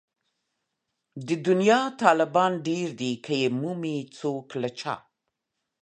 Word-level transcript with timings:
د 1.27 1.29
دنيا 1.47 1.81
طالبان 2.01 2.51
ډېر 2.67 2.87
دي 2.99 3.11
که 3.25 3.33
يې 3.41 3.49
مومي 3.59 3.97
څوک 4.17 4.47
له 4.61 4.69
چا 4.79 4.95